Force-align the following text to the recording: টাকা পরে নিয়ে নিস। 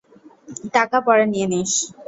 টাকা 0.73 0.97
পরে 1.07 1.25
নিয়ে 1.31 1.47
নিস। 1.51 1.71